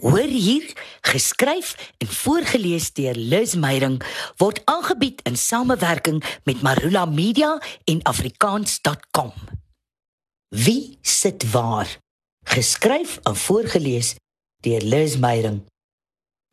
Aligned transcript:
Hoor 0.00 0.18
hier, 0.18 0.72
geskryf 1.00 1.92
en 1.98 2.06
voorgeles 2.06 2.92
deur 2.92 3.14
Liz 3.14 3.54
Meyerink 3.54 4.06
word 4.36 4.62
aangebied 4.64 5.20
in 5.22 5.36
samewerking 5.36 6.24
met 6.44 6.62
Marula 6.62 7.04
Media 7.04 7.60
en 7.84 8.02
afrikaans.com. 8.02 9.32
Wie 10.48 10.98
sit 11.00 11.50
waar? 11.50 11.98
Geskryf 12.44 13.18
en 13.22 13.36
voorgeles 13.36 14.14
deur 14.60 14.80
Liz 14.80 15.16
Meyerink. 15.16 15.68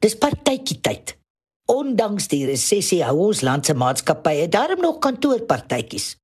Dis 0.04 0.18
partytjie 0.18 0.82
tyd. 0.82 1.18
Ondanks 1.66 2.28
die 2.28 2.46
resessie 2.46 3.04
hou 3.04 3.18
ons 3.32 3.42
land 3.42 3.66
se 3.66 3.74
maatskappye 3.74 4.48
darm 4.50 4.82
nog 4.84 5.00
kantoorpartytjies. 5.00 6.16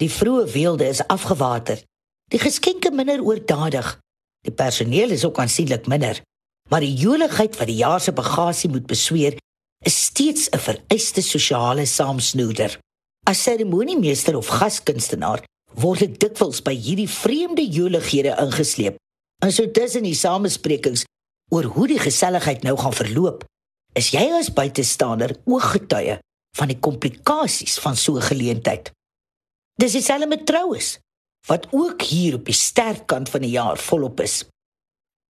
Die 0.00 0.10
vroeë 0.12 0.46
weelde 0.52 0.88
is 0.88 1.06
afgewater. 1.06 1.82
Die 2.28 2.40
geskenke 2.40 2.90
minder 2.90 3.22
oordadig. 3.24 3.98
Die 4.44 4.54
personeel 4.54 5.10
is 5.10 5.24
ook 5.24 5.38
aansienlik 5.38 5.86
minder 5.86 6.22
maar 6.70 6.80
die 6.80 6.94
joligheid 6.94 7.56
wat 7.58 7.68
die 7.68 7.80
jaar 7.82 8.00
se 8.00 8.12
bagasie 8.14 8.70
moet 8.70 8.86
besweer, 8.86 9.36
is 9.84 10.04
steeds 10.06 10.48
'n 10.50 10.58
vereiste 10.58 11.22
sosiale 11.22 11.86
saamsnoeder. 11.86 12.78
As 13.26 13.42
seremoniemeester 13.42 14.36
of 14.36 14.46
gaskunstenaar 14.46 15.44
word 15.74 16.02
ek 16.02 16.18
dikwels 16.20 16.62
by 16.62 16.74
hierdie 16.74 17.08
vreemde 17.08 17.64
jolighede 17.66 18.36
ingesleep. 18.38 18.96
En 19.42 19.52
so 19.52 19.70
tussen 19.70 20.02
die 20.02 20.14
samesprekings 20.14 21.04
oor 21.50 21.64
hoe 21.64 21.86
die 21.86 21.98
geselligheid 21.98 22.62
nou 22.62 22.76
gaan 22.76 22.92
verloop, 22.92 23.44
is 23.94 24.10
jy 24.10 24.30
as 24.38 24.52
buitestander 24.52 25.34
ooggetuie 25.44 26.18
van 26.56 26.68
die 26.68 26.78
komplikasies 26.78 27.78
van 27.78 27.96
so 27.96 28.16
'n 28.16 28.22
geleentheid. 28.22 28.90
Dis 29.80 29.92
dieselfde 29.92 30.26
met 30.26 30.46
troues 30.46 30.98
wat 31.46 31.66
ook 31.70 32.02
hier 32.02 32.34
op 32.34 32.44
die 32.44 32.54
sterkkant 32.54 33.28
van 33.28 33.40
die 33.40 33.50
jaar 33.50 33.78
volop 33.78 34.20
is. 34.20 34.44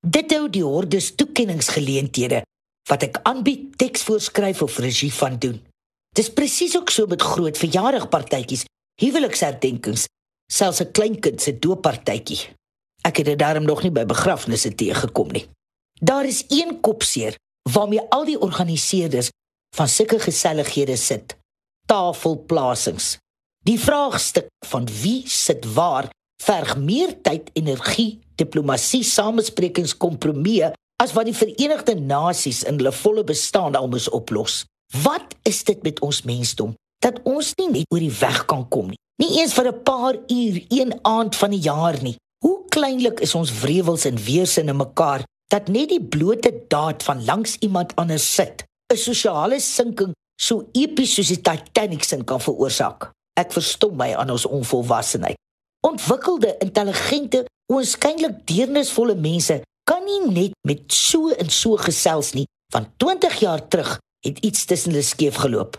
Dit 0.00 0.32
hou 0.32 0.48
die 0.48 0.64
hordes 0.64 1.12
toekenningsgeleenthede 1.14 2.40
wat 2.88 3.02
ek 3.04 3.18
aanbied, 3.28 3.74
teks 3.78 4.02
voorskryf 4.08 4.62
of 4.64 4.78
regie 4.80 5.12
van 5.12 5.36
doen. 5.38 5.58
Dis 6.16 6.32
presies 6.32 6.76
ook 6.76 6.90
so 6.90 7.06
met 7.06 7.22
groot 7.22 7.58
verjaardagpartytjies, 7.60 8.64
huweliksherdenkings, 9.00 10.06
selfs 10.50 10.80
'n 10.80 10.90
kleinkind 10.92 11.42
se 11.42 11.58
dooppartytjie. 11.58 12.48
Ek 13.04 13.16
het 13.16 13.26
dit 13.26 13.38
daarom 13.38 13.64
nog 13.64 13.82
nie 13.82 13.92
by 13.92 14.04
begrafnisse 14.04 14.74
teëgekom 14.74 15.30
nie. 15.30 15.48
Daar 16.00 16.24
is 16.24 16.44
een 16.48 16.80
kopseer 16.80 17.36
waarmee 17.68 18.00
al 18.08 18.24
die 18.24 18.40
organiseerders 18.40 19.30
van 19.76 19.88
sulke 19.88 20.18
gesellighede 20.18 20.96
sit: 20.96 21.36
tafelplasings. 21.86 23.18
Die 23.64 23.78
vraagstuk 23.80 24.48
van 24.66 24.88
wie 25.02 25.28
sit 25.28 25.64
waar 25.74 26.10
verg 26.42 26.76
meer 26.76 27.20
tyd, 27.22 27.50
energie, 27.52 28.20
diplomatie, 28.40 29.02
samesprekings, 29.06 29.96
kompromieë 30.00 30.72
as 31.00 31.14
wat 31.16 31.28
die 31.28 31.36
Verenigde 31.36 31.94
Nasies 31.96 32.62
in 32.68 32.80
hulle 32.80 32.92
volle 32.92 33.24
bestaan 33.24 33.76
al 33.78 33.88
moes 33.92 34.08
oplos. 34.16 34.64
Wat 35.04 35.36
is 35.48 35.62
dit 35.64 35.82
met 35.86 36.00
ons 36.04 36.22
mensdom 36.28 36.74
dat 37.00 37.20
ons 37.28 37.54
nie 37.60 37.70
net 37.70 37.92
oor 37.94 38.02
die 38.02 38.16
weg 38.20 38.44
kan 38.50 38.66
kom 38.68 38.90
nie? 38.92 39.00
Nie 39.20 39.40
eens 39.40 39.54
vir 39.54 39.68
'n 39.68 39.82
paar 39.84 40.14
uur 40.14 40.56
een 40.68 40.92
aand 41.02 41.36
van 41.36 41.50
die 41.50 41.60
jaar 41.60 42.02
nie. 42.02 42.16
Hoe 42.44 42.64
kleinlik 42.68 43.20
is 43.20 43.34
ons 43.34 43.52
wrewels 43.60 44.04
en 44.04 44.16
weersinne 44.16 44.72
mekaar 44.72 45.24
dat 45.48 45.68
net 45.68 45.88
die 45.88 46.02
blote 46.02 46.52
daad 46.68 47.02
van 47.02 47.24
langs 47.24 47.56
iemand 47.60 47.94
anders 47.96 48.34
sit 48.34 48.64
'n 48.92 48.96
sosiale 48.96 49.60
sinking 49.60 50.12
so 50.40 50.68
epies 50.72 51.14
soos 51.14 51.28
die 51.28 51.42
Titanic 51.42 52.04
sin 52.04 52.24
kan 52.24 52.40
veroorsaak. 52.40 53.10
Ek 53.38 53.52
verstom 53.52 53.96
my 53.96 54.14
aan 54.14 54.30
ons 54.30 54.46
onvolwassenheid. 54.46 55.36
Ontwikkelde, 55.86 56.56
intelligente, 56.58 57.44
oënskynlik 57.70 58.42
deernisvolle 58.50 59.14
mense 59.14 59.60
kan 59.86 60.02
nie 60.06 60.20
net 60.30 60.56
met 60.66 60.86
so 60.92 61.30
en 61.30 61.50
so 61.50 61.78
gesels 61.78 62.34
nie. 62.34 62.46
Van 62.72 62.86
20 63.02 63.40
jaar 63.42 63.62
terug 63.68 63.96
het 64.26 64.38
iets 64.46 64.64
tussen 64.64 64.92
hulle 64.92 65.06
skeef 65.06 65.38
geloop. 65.42 65.78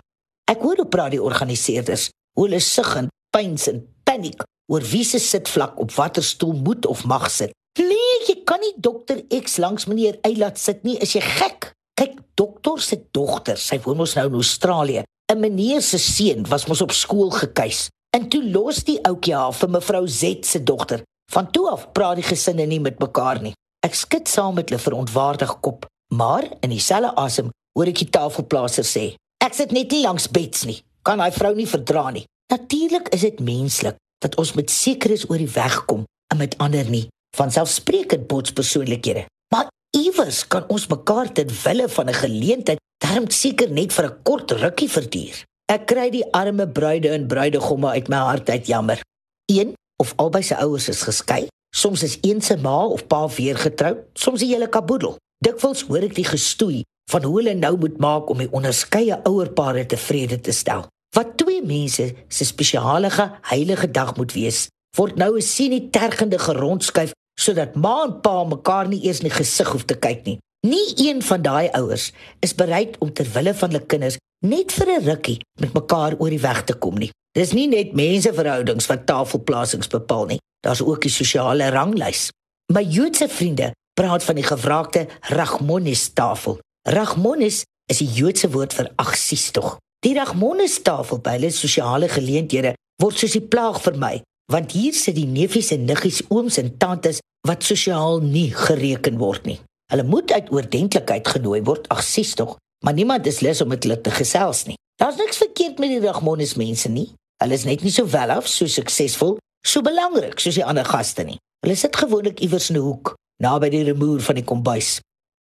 Ek 0.51 0.63
hoor 0.63 0.81
hoe 0.81 0.89
praat 0.91 1.13
die 1.15 1.23
organiseerders, 1.23 2.09
hoe 2.35 2.47
hulle 2.47 2.59
sug 2.63 2.95
en 2.99 3.11
pyns 3.31 3.67
en 3.71 3.83
paniek 4.07 4.43
oor 4.71 4.83
wie 4.87 5.03
se 5.07 5.19
sitvlak 5.19 5.79
op 5.79 5.93
watter 5.95 6.23
stoel 6.23 6.55
moet 6.65 6.87
of 6.87 7.03
mag 7.07 7.29
sit. 7.31 7.53
Nee, 7.79 8.15
jy 8.27 8.41
kan 8.47 8.59
nie 8.63 8.73
dokter 8.83 9.21
X 9.31 9.57
langs 9.63 9.87
meneer 9.87 10.19
Y 10.27 10.35
laat 10.39 10.59
sit 10.59 10.83
nie, 10.87 10.97
is 10.99 11.15
jy 11.15 11.23
gek? 11.23 11.71
Kyk, 11.99 12.17
dokter 12.39 12.79
se 12.83 12.97
dogter, 13.15 13.59
sy 13.59 13.79
woon 13.83 14.01
mos 14.01 14.15
nou 14.17 14.27
in 14.31 14.39
Australië. 14.39 15.03
'n 15.31 15.39
Meneer 15.39 15.81
se 15.81 15.97
seun 15.97 16.43
was 16.49 16.67
mos 16.67 16.81
op 16.81 16.91
skool 16.91 17.31
gekuis. 17.31 17.87
En 18.15 18.27
toe 18.27 18.43
los 18.43 18.83
die 18.83 18.99
ouetjie 19.07 19.35
haar 19.35 19.53
vir 19.55 19.69
mevrou 19.69 20.07
Z 20.07 20.43
se 20.43 20.59
dogter. 20.63 21.03
Van 21.31 21.51
toe 21.51 21.69
af 21.69 21.87
praat 21.95 22.19
die 22.19 22.27
gesinne 22.27 22.65
nie 22.67 22.81
met 22.83 22.99
mekaar 22.99 23.39
nie. 23.41 23.53
Ek 23.85 23.95
skud 23.95 24.27
saam 24.27 24.57
met 24.59 24.69
hulle 24.69 24.81
verontwaardig 24.83 25.53
kop, 25.63 25.87
maar 26.13 26.43
in 26.59 26.73
dieselfde 26.73 27.13
asem 27.15 27.51
hoor 27.77 27.91
ek 27.91 28.01
die 28.03 28.09
tafelplaaser 28.11 28.85
sê: 28.87 29.05
"Ek 29.39 29.55
sit 29.55 29.71
net 29.71 29.91
nie 29.91 30.03
langs 30.03 30.27
beds 30.27 30.65
nie. 30.67 30.81
Kan 31.07 31.23
daai 31.23 31.31
vrou 31.31 31.53
nie 31.55 31.67
verdra 31.67 32.09
nie." 32.11 32.25
Natuurlik 32.51 33.09
is 33.15 33.21
dit 33.21 33.39
menslik 33.39 33.95
dat 34.19 34.35
ons 34.35 34.53
met 34.53 34.69
sekeres 34.69 35.29
oor 35.29 35.37
die 35.37 35.53
weg 35.55 35.85
kom 35.85 36.03
en 36.31 36.37
met 36.37 36.57
ander 36.57 36.89
nie. 36.89 37.07
Van 37.37 37.51
selfsprekend 37.51 38.27
botspersoonlikhede. 38.27 39.25
Maar 39.55 39.71
iewers 39.95 40.47
kan 40.47 40.67
ons 40.67 40.87
mekaar 40.87 41.31
ter 41.31 41.47
wille 41.63 41.87
van 41.89 42.09
'n 42.09 42.13
geleentheid 42.13 42.79
darm 42.99 43.29
seker 43.29 43.71
net 43.71 43.93
vir 43.93 44.05
'n 44.05 44.17
kort 44.23 44.51
rukkie 44.51 44.89
verduur. 44.89 45.45
Ek 45.71 45.87
kry 45.87 46.09
die 46.09 46.31
arme 46.33 46.67
bruide 46.67 47.09
en 47.09 47.27
bruidegomme 47.27 47.87
uit 47.87 48.07
my 48.09 48.17
hart 48.17 48.49
uit 48.49 48.67
jammer. 48.67 48.99
Een 49.47 49.73
of 50.01 50.13
albei 50.17 50.43
se 50.43 50.57
ouers 50.57 50.89
is 50.89 51.01
geskei. 51.05 51.47
Soms 51.75 52.03
is 52.03 52.17
een 52.21 52.41
se 52.41 52.57
ma 52.57 52.85
of 52.85 53.07
pa 53.07 53.27
weer 53.37 53.57
getroud, 53.57 53.97
soms 54.13 54.41
'n 54.41 54.51
hele 54.53 54.69
kaboedel. 54.69 55.17
Dikwels 55.45 55.81
hoor 55.87 56.03
ek 56.03 56.15
die 56.15 56.25
gestoei 56.33 56.83
van 57.11 57.23
hoe 57.23 57.37
hulle 57.37 57.53
nou 57.53 57.77
moet 57.77 57.97
maak 57.97 58.29
om 58.29 58.37
die 58.37 58.51
onderskeie 58.51 59.19
ouerpare 59.23 59.85
tevrede 59.85 60.39
te 60.39 60.51
stel. 60.51 60.85
Wat 61.15 61.37
twee 61.37 61.61
mense 61.65 62.13
se 62.27 62.45
spesiale 62.45 63.09
heilige 63.41 63.91
dag 63.91 64.15
moet 64.17 64.33
wees, 64.33 64.67
word 64.97 65.15
nou 65.15 65.35
'n 65.37 65.41
sienie 65.41 65.89
tergende 65.89 66.39
gerondskuif 66.39 67.11
sodat 67.39 67.75
ma 67.75 68.03
en 68.03 68.19
pa 68.21 68.43
mekaar 68.43 68.87
nie 68.87 69.03
eers 69.05 69.19
in 69.19 69.29
die 69.29 69.37
gesig 69.37 69.71
hoef 69.71 69.85
te 69.85 69.95
kyk 69.95 70.25
nie. 70.25 70.37
Nie 70.67 70.93
een 71.07 71.21
van 71.21 71.41
daai 71.41 71.69
ouers 71.69 72.11
is 72.39 72.55
bereid 72.55 72.97
om 72.99 73.13
ter 73.13 73.27
wille 73.33 73.53
van 73.53 73.71
hulle 73.71 73.85
kinders 73.85 74.17
net 74.45 74.71
vir 74.71 74.87
'n 74.87 75.05
rukkie 75.05 75.39
met 75.59 75.73
mekaar 75.73 76.15
oor 76.19 76.29
die 76.29 76.45
weg 76.47 76.63
te 76.63 76.73
kom 76.73 76.95
nie. 76.97 77.11
Dis 77.31 77.53
nie 77.55 77.69
net 77.71 77.93
menseverhoudings 77.95 78.89
wat 78.91 79.05
tafelplasings 79.07 79.87
bepaal 79.91 80.25
nie. 80.33 80.39
Daar's 80.65 80.81
ook 80.83 81.05
die 81.05 81.13
sosiale 81.13 81.69
ranglys. 81.71 82.29
My 82.73 82.83
Joodse 82.83 83.29
vriende 83.31 83.71
praat 83.95 84.23
van 84.23 84.35
die 84.35 84.43
gevraagde 84.43 85.05
Rachmonis 85.31 86.09
tafel. 86.13 86.59
Rachmonis 86.89 87.63
is 87.91 88.01
die 88.03 88.09
Joodse 88.19 88.49
woord 88.51 88.75
vir 88.75 88.91
agsiestog. 88.99 89.77
Die 90.03 90.13
Rachmonis 90.17 90.79
tafel 90.83 91.21
by 91.23 91.37
hulle 91.37 91.53
sosiale 91.55 92.09
geleenthede 92.11 92.73
word 93.01 93.17
soos 93.21 93.37
die 93.37 93.43
plaag 93.53 93.79
vermy, 93.81 94.19
want 94.51 94.75
hier 94.75 94.93
sit 94.97 95.15
die 95.15 95.27
neefies 95.29 95.71
en 95.75 95.87
niggies, 95.87 96.21
ooms 96.29 96.59
en 96.61 96.73
tantes 96.81 97.21
wat 97.47 97.63
sosiaal 97.65 98.19
nie 98.25 98.49
gereken 98.53 99.17
word 99.21 99.47
nie. 99.47 99.59
Hulle 99.91 100.03
moet 100.07 100.31
uit 100.35 100.51
oordentlikheid 100.51 101.31
genooi 101.35 101.61
word, 101.67 101.87
agsiestog, 101.93 102.57
maar 102.85 102.97
niemand 102.97 103.27
is 103.27 103.39
lus 103.45 103.63
om 103.63 103.71
met 103.71 103.87
hulle 103.87 103.99
te 104.01 104.13
gesels 104.13 104.65
nie. 104.67 104.77
Daar's 105.01 105.17
niks 105.17 105.39
verkeerd 105.41 105.79
met 105.79 105.95
die 105.95 106.03
Rachmonis 106.03 106.57
mense 106.59 106.91
nie. 106.91 107.09
Hulle 107.41 107.57
is 107.57 107.65
net 107.65 107.81
nie 107.81 107.89
so 107.93 108.05
welaf, 108.05 108.45
so 108.45 108.69
suksesvol, 108.69 109.39
so 109.65 109.81
belangrik 109.81 110.37
soos 110.41 110.59
die 110.59 110.65
ander 110.65 110.85
gaste 110.85 111.25
nie. 111.25 111.39
Hulle 111.65 111.77
sit 111.77 111.97
gewoonlik 111.97 112.41
iewers 112.45 112.69
in 112.69 112.77
'n 112.77 112.85
hoek, 112.85 113.15
naby 113.41 113.69
die 113.69 113.83
remoer 113.83 114.21
van 114.21 114.35
die 114.35 114.45
kombuis. 114.45 114.99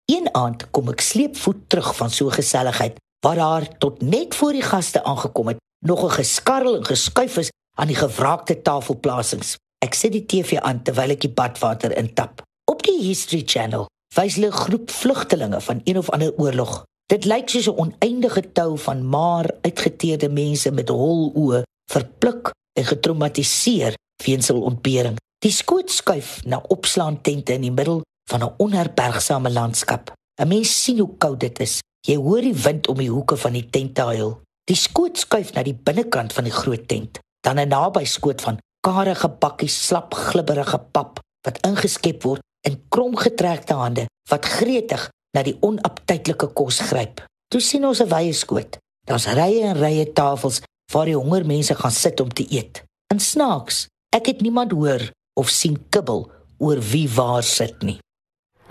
Een 0.09 0.27
aand 0.33 0.71
kom 0.71 0.89
ek 0.89 1.01
sleepvoet 1.01 1.69
terug 1.69 1.95
van 1.95 2.09
so 2.09 2.29
geselligheid 2.29 2.97
waar 3.25 3.35
daar 3.35 3.77
tot 3.77 4.01
net 4.01 4.35
voor 4.35 4.51
die 4.51 4.65
gaste 4.65 5.03
aangekom 5.03 5.47
het, 5.47 5.59
nog 5.85 6.03
'n 6.03 6.17
geskarrel 6.21 6.75
en 6.77 6.85
geskuif 6.85 7.37
is 7.37 7.51
aan 7.77 7.87
die 7.87 7.95
gewraakte 7.95 8.61
tafelplasings. 8.61 9.57
Ek 9.85 9.93
sit 9.93 10.11
die 10.11 10.25
TV 10.25 10.57
aan 10.59 10.83
terwyl 10.83 11.11
ek 11.11 11.21
die 11.21 11.33
badwater 11.33 11.97
intap. 11.97 12.41
Op 12.65 12.83
die 12.83 13.01
History 13.01 13.43
Channel 13.45 13.85
wys 14.15 14.35
hulle 14.35 14.47
'n 14.47 14.61
groep 14.65 14.89
vlugtelinge 14.89 15.61
van 15.61 15.81
een 15.83 15.97
of 15.97 16.09
ander 16.09 16.33
oorlog 16.37 16.85
Dit 17.11 17.25
lyk 17.25 17.49
soos 17.49 17.67
'n 17.67 17.79
oneindige 17.83 18.51
tou 18.51 18.77
van 18.77 19.09
maar 19.09 19.51
uitgeteerde 19.61 20.29
mense 20.29 20.71
met 20.71 20.89
hol 20.89 21.31
oë, 21.35 21.63
verpluk 21.91 22.51
en 22.79 22.85
getraumatiseer 22.87 23.97
weens 24.23 24.47
hul 24.51 24.63
ontbering. 24.69 25.17
Die 25.41 25.53
skoot 25.53 25.91
skuif 25.91 26.39
na 26.45 26.61
opslaan 26.73 27.21
tente 27.25 27.55
in 27.57 27.65
die 27.65 27.73
middel 27.73 28.01
van 28.29 28.43
'n 28.43 28.53
onherbergsame 28.57 29.49
landskap. 29.49 30.13
'n 30.39 30.47
Mens 30.47 30.83
sien 30.83 30.99
hoe 30.99 31.17
koud 31.17 31.39
dit 31.39 31.59
is. 31.59 31.79
Jy 32.07 32.15
hoor 32.15 32.41
die 32.41 32.55
wind 32.55 32.87
om 32.87 32.97
die 32.97 33.09
hoeke 33.09 33.37
van 33.37 33.53
die 33.53 33.69
tent 33.69 33.97
huil. 33.97 34.41
Die 34.65 34.75
skoot 34.75 35.17
skuif 35.17 35.53
na 35.53 35.63
die 35.63 35.75
binnekant 35.75 36.33
van 36.33 36.43
die 36.43 36.53
groot 36.53 36.87
tent, 36.87 37.19
dan 37.41 37.59
'n 37.59 37.67
naby 37.67 38.05
skoot 38.05 38.41
van 38.41 38.59
karige 38.81 39.29
bakkies 39.29 39.87
slap 39.87 40.13
glibberige 40.13 40.79
pap 40.91 41.19
wat 41.45 41.61
ingeskep 41.67 42.23
word 42.23 42.41
in 42.67 42.81
kromgetrekte 42.89 43.73
hande 43.73 44.05
wat 44.29 44.45
gretig 44.45 45.09
na 45.35 45.43
die 45.43 45.57
onaptydelike 45.61 46.47
kos 46.53 46.79
gryp. 46.79 47.25
Toe 47.51 47.61
sien 47.61 47.85
ons 47.85 48.01
'n 48.01 48.09
wye 48.09 48.33
skoot. 48.33 48.77
Daar's 49.07 49.25
rye 49.25 49.61
en 49.61 49.77
rye 49.77 50.13
tafels 50.13 50.61
waar 50.91 51.09
die 51.09 51.17
honger 51.17 51.45
mense 51.45 51.75
gaan 51.75 51.91
sit 51.95 52.19
om 52.19 52.29
te 52.29 52.45
eet. 52.49 52.83
En 53.13 53.19
snaaks, 53.19 53.87
ek 54.15 54.25
het 54.25 54.41
niemand 54.41 54.71
hoor 54.71 55.09
of 55.39 55.49
sien 55.49 55.77
kibbel 55.89 56.29
oor 56.57 56.79
wie 56.91 57.07
waar 57.09 57.43
sit 57.43 57.81
nie. 57.81 57.99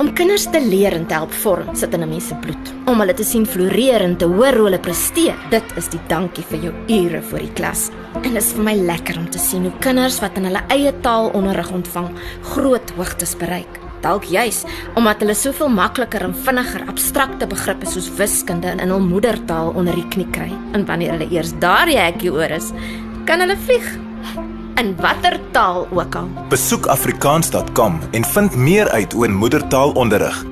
Om 0.00 0.14
kinders 0.16 0.46
te 0.48 0.60
leer 0.64 0.94
en 0.96 1.02
te 1.06 1.12
help 1.12 1.32
vorm 1.42 1.74
sit 1.76 1.92
in 1.92 2.02
'n 2.02 2.08
mens 2.08 2.28
se 2.28 2.34
bloed. 2.34 2.72
Om 2.86 3.00
hulle 3.00 3.14
te 3.14 3.24
sien 3.24 3.46
floreer 3.46 4.00
en 4.00 4.16
te 4.16 4.24
hoor 4.24 4.54
hoe 4.56 4.64
hulle 4.64 4.80
presteer, 4.80 5.36
dit 5.50 5.76
is 5.76 5.88
die 5.88 6.00
dankie 6.08 6.44
vir 6.44 6.58
jou 6.58 6.74
ure 6.88 7.22
voor 7.22 7.38
die 7.38 7.52
klas. 7.52 7.90
En 8.14 8.32
dit 8.32 8.42
is 8.42 8.52
vir 8.52 8.64
my 8.64 8.74
lekker 8.74 9.18
om 9.18 9.30
te 9.30 9.38
sien 9.38 9.62
hoe 9.62 9.78
kinders 9.78 10.20
wat 10.20 10.36
in 10.36 10.44
hulle 10.44 10.64
eie 10.68 11.00
taal 11.00 11.30
onderrig 11.34 11.70
ontvang, 11.70 12.08
groot 12.42 12.90
hoogtes 12.90 13.36
bereik. 13.36 13.79
Dalk 14.04 14.24
juis 14.24 14.64
omdat 14.94 15.22
hulle 15.22 15.34
soveel 15.36 15.72
makliker 15.72 16.24
en 16.24 16.36
vinniger 16.46 16.86
abstrakte 16.88 17.48
begrippe 17.50 17.88
soos 17.90 18.10
wiskunde 18.18 18.74
in 18.76 18.92
hul 18.92 19.02
moedertaal 19.04 19.74
onder 19.76 19.96
die 19.96 20.08
knie 20.12 20.28
kry. 20.34 20.50
En 20.76 20.86
wanneer 20.88 21.16
hulle 21.16 21.30
eers 21.30 21.52
daar 21.62 21.86
die 21.90 21.98
hekkie 22.00 22.32
oor 22.32 22.50
is, 22.60 22.72
kan 23.28 23.44
hulle 23.44 23.58
vlieg 23.66 23.90
in 24.80 24.94
watter 25.00 25.36
taal 25.52 25.84
ook 25.92 26.14
al. 26.16 26.30
Besoek 26.48 26.86
afrikaans.com 26.86 28.00
en 28.16 28.24
vind 28.24 28.56
meer 28.56 28.90
uit 28.90 29.14
oor 29.14 29.30
moedertaalonderrig. 29.30 30.49